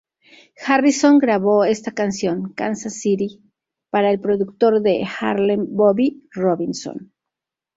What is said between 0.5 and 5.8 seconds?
Harrison grabó esta canción "Kansas City" para el productor de Harlem